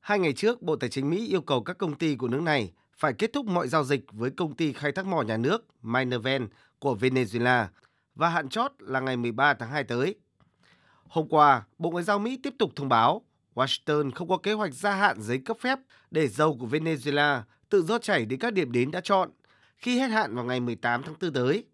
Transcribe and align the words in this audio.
Hai 0.00 0.18
ngày 0.18 0.32
trước, 0.32 0.62
Bộ 0.62 0.76
Tài 0.76 0.90
chính 0.90 1.10
Mỹ 1.10 1.28
yêu 1.28 1.40
cầu 1.40 1.62
các 1.62 1.78
công 1.78 1.94
ty 1.94 2.16
của 2.16 2.28
nước 2.28 2.42
này 2.42 2.72
phải 2.96 3.12
kết 3.12 3.32
thúc 3.32 3.46
mọi 3.46 3.68
giao 3.68 3.84
dịch 3.84 4.00
với 4.12 4.30
công 4.30 4.54
ty 4.54 4.72
khai 4.72 4.92
thác 4.92 5.06
mỏ 5.06 5.22
nhà 5.22 5.36
nước 5.36 5.66
Minerven 5.82 6.48
của 6.78 6.96
Venezuela 7.00 7.66
và 8.14 8.28
hạn 8.28 8.48
chót 8.48 8.72
là 8.78 9.00
ngày 9.00 9.16
13 9.16 9.54
tháng 9.54 9.70
2 9.70 9.84
tới. 9.84 10.14
Hôm 11.04 11.28
qua, 11.28 11.62
Bộ 11.78 11.90
Ngoại 11.90 12.04
giao 12.04 12.18
Mỹ 12.18 12.40
tiếp 12.42 12.54
tục 12.58 12.70
thông 12.76 12.88
báo 12.88 13.22
Washington 13.54 14.10
không 14.10 14.28
có 14.28 14.36
kế 14.36 14.52
hoạch 14.52 14.74
gia 14.74 14.94
hạn 14.94 15.20
giấy 15.20 15.38
cấp 15.38 15.56
phép 15.60 15.78
để 16.10 16.28
dầu 16.28 16.56
của 16.60 16.66
Venezuela 16.66 17.42
tự 17.68 17.82
do 17.82 17.98
chảy 17.98 18.24
đến 18.24 18.38
các 18.38 18.52
điểm 18.52 18.72
đến 18.72 18.90
đã 18.90 19.00
chọn 19.00 19.30
khi 19.76 19.98
hết 19.98 20.08
hạn 20.08 20.34
vào 20.34 20.44
ngày 20.44 20.60
18 20.60 21.02
tháng 21.02 21.14
4 21.20 21.32
tới. 21.32 21.64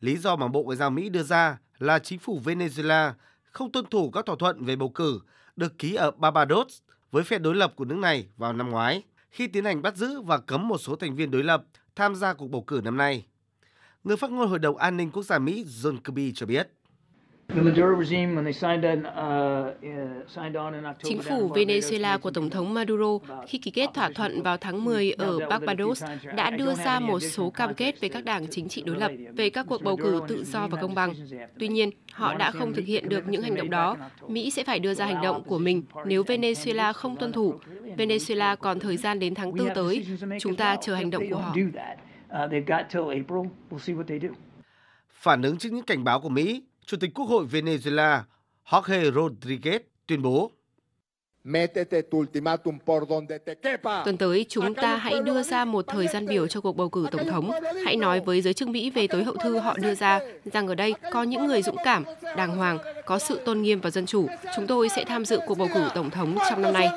Lý 0.00 0.16
do 0.16 0.36
mà 0.36 0.48
Bộ 0.48 0.62
Ngoại 0.62 0.76
giao 0.76 0.90
Mỹ 0.90 1.08
đưa 1.08 1.22
ra 1.22 1.58
là 1.78 1.98
chính 1.98 2.18
phủ 2.18 2.40
Venezuela 2.44 3.12
không 3.42 3.72
tuân 3.72 3.86
thủ 3.86 4.10
các 4.10 4.26
thỏa 4.26 4.36
thuận 4.38 4.64
về 4.64 4.76
bầu 4.76 4.88
cử 4.88 5.20
được 5.56 5.78
ký 5.78 5.94
ở 5.94 6.10
Barbados 6.10 6.78
với 7.12 7.24
phe 7.24 7.38
đối 7.38 7.54
lập 7.54 7.72
của 7.76 7.84
nước 7.84 7.98
này 7.98 8.26
vào 8.36 8.52
năm 8.52 8.70
ngoái, 8.70 9.02
khi 9.30 9.46
tiến 9.46 9.64
hành 9.64 9.82
bắt 9.82 9.96
giữ 9.96 10.20
và 10.20 10.38
cấm 10.38 10.68
một 10.68 10.78
số 10.78 10.96
thành 10.96 11.16
viên 11.16 11.30
đối 11.30 11.42
lập 11.42 11.64
tham 11.96 12.14
gia 12.14 12.34
cuộc 12.34 12.48
bầu 12.48 12.64
cử 12.66 12.80
năm 12.84 12.96
nay. 12.96 13.26
Người 14.04 14.16
phát 14.16 14.30
ngôn 14.30 14.48
Hội 14.48 14.58
đồng 14.58 14.76
An 14.76 14.96
ninh 14.96 15.10
Quốc 15.10 15.22
gia 15.22 15.38
Mỹ 15.38 15.64
John 15.64 15.98
Kirby 16.04 16.32
cho 16.34 16.46
biết. 16.46 16.68
Uh, 17.52 17.66
Chính 21.02 21.22
phủ 21.22 21.48
Venezuela 21.48 22.18
của 22.18 22.30
Tổng 22.30 22.50
thống 22.50 22.74
Maduro 22.74 23.18
khi 23.46 23.58
ký 23.58 23.70
kết 23.70 23.90
thỏa 23.94 24.10
thuận 24.14 24.42
vào 24.42 24.56
tháng 24.56 24.84
10 24.84 25.12
ở 25.12 25.38
Barbados 25.48 26.04
đã 26.36 26.50
đưa 26.50 26.74
ra 26.74 27.00
một 27.00 27.20
số 27.20 27.50
cam 27.50 27.74
kết 27.74 28.00
với 28.00 28.10
các 28.10 28.24
đảng 28.24 28.46
chính 28.50 28.68
trị 28.68 28.82
đối 28.86 28.96
lập 28.96 29.12
về 29.36 29.50
các 29.50 29.66
cuộc 29.68 29.82
bầu 29.82 29.96
cử 29.96 30.20
tự 30.28 30.44
do 30.44 30.68
và 30.68 30.80
công 30.80 30.94
bằng. 30.94 31.12
Tuy 31.58 31.68
nhiên, 31.68 31.90
họ 32.12 32.34
đã 32.34 32.50
không 32.50 32.72
thực 32.72 32.84
hiện 32.84 33.08
được 33.08 33.28
những 33.28 33.42
hành 33.42 33.54
động 33.54 33.70
đó. 33.70 33.96
Mỹ 34.28 34.50
sẽ 34.50 34.64
phải 34.64 34.78
đưa 34.78 34.94
ra 34.94 35.06
hành 35.06 35.22
động 35.22 35.42
của 35.44 35.58
mình 35.58 35.82
nếu 36.06 36.22
Venezuela 36.22 36.92
không 36.92 37.16
tuân 37.16 37.32
thủ. 37.32 37.54
Venezuela 37.96 38.56
còn 38.56 38.80
thời 38.80 38.96
gian 38.96 39.18
đến 39.18 39.34
tháng 39.34 39.54
4 39.54 39.68
tới. 39.74 40.06
Chúng 40.40 40.56
ta 40.56 40.76
chờ 40.82 40.94
hành 40.94 41.10
động 41.10 41.30
của 41.30 41.36
họ. 41.36 41.54
Phản 45.10 45.42
ứng 45.42 45.58
trước 45.58 45.72
những 45.72 45.84
cảnh 45.84 46.04
báo 46.04 46.20
của 46.20 46.28
Mỹ, 46.28 46.62
Chủ 46.86 46.96
tịch 46.96 47.10
Quốc 47.14 47.24
hội 47.24 47.46
Venezuela 47.46 48.20
Jorge 48.66 49.12
Rodriguez 49.12 49.80
tuyên 50.06 50.22
bố 50.22 50.50
Tuần 54.04 54.16
tới, 54.18 54.46
chúng 54.48 54.74
ta 54.74 54.96
hãy 54.96 55.14
đưa 55.24 55.42
ra 55.42 55.64
một 55.64 55.84
thời 55.88 56.08
gian 56.08 56.26
biểu 56.26 56.46
cho 56.46 56.60
cuộc 56.60 56.76
bầu 56.76 56.88
cử 56.88 57.06
tổng 57.10 57.28
thống. 57.30 57.50
Hãy 57.84 57.96
nói 57.96 58.20
với 58.20 58.42
giới 58.42 58.54
chức 58.54 58.68
Mỹ 58.68 58.90
về 58.90 59.06
tối 59.06 59.24
hậu 59.24 59.36
thư 59.36 59.58
họ 59.58 59.76
đưa 59.78 59.94
ra 59.94 60.20
rằng 60.44 60.68
ở 60.68 60.74
đây 60.74 60.94
có 61.12 61.22
những 61.22 61.46
người 61.46 61.62
dũng 61.62 61.76
cảm, 61.84 62.04
đàng 62.36 62.56
hoàng, 62.56 62.78
có 63.06 63.18
sự 63.18 63.40
tôn 63.44 63.62
nghiêm 63.62 63.80
và 63.80 63.90
dân 63.90 64.06
chủ. 64.06 64.26
Chúng 64.56 64.66
tôi 64.66 64.88
sẽ 64.88 65.04
tham 65.04 65.24
dự 65.24 65.40
cuộc 65.46 65.58
bầu 65.58 65.68
cử 65.74 65.88
tổng 65.94 66.10
thống 66.10 66.38
trong 66.50 66.62
năm 66.62 66.72
nay. 66.72 66.88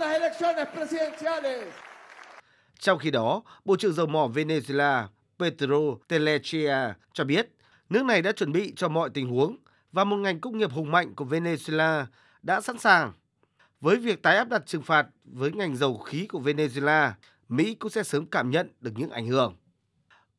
Trong 2.79 2.99
khi 2.99 3.11
đó, 3.11 3.43
Bộ 3.65 3.75
trưởng 3.75 3.93
dầu 3.93 4.05
mỏ 4.05 4.29
Venezuela 4.33 5.03
Pedro 5.39 5.77
Telechea 6.07 6.93
cho 7.13 7.23
biết 7.23 7.49
nước 7.89 8.05
này 8.05 8.21
đã 8.21 8.31
chuẩn 8.31 8.51
bị 8.51 8.73
cho 8.75 8.87
mọi 8.89 9.09
tình 9.09 9.27
huống 9.27 9.57
và 9.95 10.03
một 10.03 10.17
ngành 10.17 10.39
công 10.39 10.57
nghiệp 10.57 10.71
hùng 10.71 10.91
mạnh 10.91 11.15
của 11.15 11.25
Venezuela 11.25 12.05
đã 12.41 12.61
sẵn 12.61 12.77
sàng. 12.77 13.13
Với 13.81 13.95
việc 13.97 14.23
tái 14.23 14.37
áp 14.37 14.49
đặt 14.49 14.63
trừng 14.65 14.81
phạt 14.81 15.07
với 15.23 15.51
ngành 15.51 15.75
dầu 15.75 15.97
khí 15.97 16.27
của 16.27 16.39
Venezuela, 16.39 17.11
Mỹ 17.49 17.75
cũng 17.75 17.91
sẽ 17.91 18.03
sớm 18.03 18.25
cảm 18.25 18.49
nhận 18.49 18.69
được 18.81 18.91
những 18.95 19.09
ảnh 19.09 19.27
hưởng. 19.27 19.55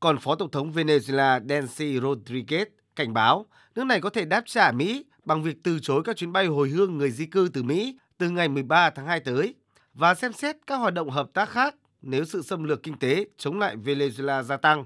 Còn 0.01 0.19
Phó 0.19 0.35
Tổng 0.35 0.51
thống 0.51 0.73
Venezuela 0.73 1.49
Delcy 1.49 2.01
Rodriguez 2.01 2.67
cảnh 2.97 3.15
báo 3.15 3.47
nước 3.75 3.85
này 3.85 4.01
có 4.01 4.11
thể 4.11 4.25
đáp 4.25 4.43
trả 4.47 4.73
Mỹ 4.73 5.05
bằng 5.25 5.43
việc 5.43 5.57
từ 5.63 5.79
chối 5.83 6.03
các 6.05 6.17
chuyến 6.17 6.33
bay 6.33 6.47
hồi 6.47 6.69
hương 6.69 6.99
người 6.99 7.11
di 7.11 7.27
cư 7.27 7.51
từ 7.53 7.63
Mỹ 7.63 7.99
từ 8.19 8.31
ngày 8.31 8.49
13 8.49 8.91
tháng 8.91 9.07
2 9.07 9.21
tới 9.21 9.55
và 9.95 10.15
xem 10.15 10.33
xét 10.33 10.57
các 10.67 10.77
hoạt 10.77 10.95
động 10.95 11.11
hợp 11.11 11.29
tác 11.33 11.49
khác 11.49 11.75
nếu 12.03 12.25
sự 12.25 12.43
xâm 12.43 12.65
lược 12.65 12.83
kinh 12.83 12.99
tế 12.99 13.27
chống 13.37 13.59
lại 13.59 13.77
Venezuela 13.77 14.43
gia 14.43 14.57
tăng. 14.57 14.85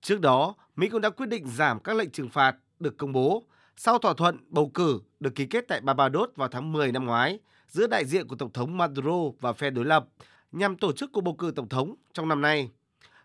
Trước 0.00 0.20
đó, 0.20 0.54
Mỹ 0.76 0.88
cũng 0.88 1.00
đã 1.00 1.10
quyết 1.10 1.26
định 1.26 1.46
giảm 1.46 1.80
các 1.80 1.96
lệnh 1.96 2.10
trừng 2.10 2.28
phạt 2.28 2.56
được 2.80 2.96
công 2.96 3.12
bố 3.12 3.44
sau 3.76 3.98
thỏa 3.98 4.14
thuận 4.14 4.38
bầu 4.48 4.70
cử 4.74 5.00
được 5.20 5.34
ký 5.34 5.46
kết 5.46 5.64
tại 5.68 5.80
Barbados 5.80 6.28
vào 6.36 6.48
tháng 6.48 6.72
10 6.72 6.92
năm 6.92 7.06
ngoái 7.06 7.38
giữa 7.68 7.86
đại 7.86 8.04
diện 8.04 8.28
của 8.28 8.36
Tổng 8.36 8.52
thống 8.52 8.76
Maduro 8.76 9.30
và 9.40 9.52
phe 9.52 9.70
đối 9.70 9.84
lập 9.84 10.06
nhằm 10.52 10.76
tổ 10.76 10.92
chức 10.92 11.12
cuộc 11.12 11.20
bầu 11.20 11.34
cử 11.34 11.52
tổng 11.56 11.68
thống 11.68 11.94
trong 12.12 12.28
năm 12.28 12.40
nay. 12.40 12.70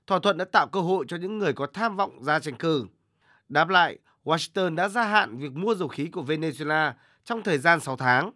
Thỏa 0.08 0.20
thuận 0.20 0.38
đã 0.38 0.46
tạo 0.46 0.68
cơ 0.68 0.80
hội 0.80 1.06
cho 1.08 1.18
những 1.18 1.38
người 1.38 1.54
có 1.54 1.68
tham 1.74 1.96
vọng 1.96 2.24
ra 2.24 2.40
tranh 2.40 2.56
cử. 2.56 2.86
Đáp 3.50 3.70
lại, 3.70 3.98
Washington 4.24 4.76
đã 4.76 4.90
gia 4.90 5.04
hạn 5.04 5.38
việc 5.38 5.52
mua 5.52 5.76
dầu 5.76 5.88
khí 5.88 6.06
của 6.06 6.22
Venezuela 6.22 6.94
trong 7.26 7.44
thời 7.44 7.58
gian 7.58 7.80
6 7.80 7.98
tháng. 7.98 8.32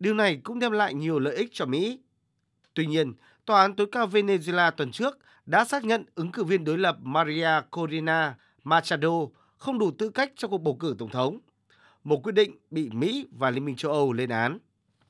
Điều 0.00 0.14
này 0.14 0.40
cũng 0.44 0.58
đem 0.58 0.72
lại 0.72 0.94
nhiều 0.94 1.18
lợi 1.18 1.36
ích 1.36 1.48
cho 1.52 1.66
Mỹ. 1.66 2.00
Tuy 2.74 2.86
nhiên, 2.86 3.14
Tòa 3.50 3.60
án 3.60 3.74
tối 3.74 3.86
cao 3.92 4.06
Venezuela 4.06 4.70
tuần 4.70 4.90
trước 4.90 5.18
đã 5.46 5.64
xác 5.64 5.84
nhận 5.84 6.04
ứng 6.14 6.32
cử 6.32 6.44
viên 6.44 6.64
đối 6.64 6.78
lập 6.78 6.96
Maria 7.00 7.48
Corina 7.70 8.34
Machado 8.64 9.10
không 9.60 9.78
đủ 9.78 9.90
tư 9.90 10.10
cách 10.10 10.32
cho 10.36 10.48
cuộc 10.48 10.58
bầu 10.58 10.76
cử 10.80 10.94
tổng 10.98 11.08
thống, 11.08 11.38
một 12.04 12.22
quyết 12.22 12.32
định 12.32 12.56
bị 12.70 12.90
Mỹ 12.90 13.26
và 13.30 13.50
Liên 13.50 13.64
minh 13.64 13.76
châu 13.76 13.92
Âu 13.92 14.12
lên 14.12 14.30
án. 14.30 14.58